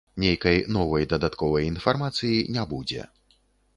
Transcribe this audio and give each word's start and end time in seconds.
Нейкай 0.21 0.61
новай, 0.77 1.05
дадатковай 1.11 1.69
інфармацыі 1.73 2.43
не 2.57 2.63
будзе. 2.73 3.01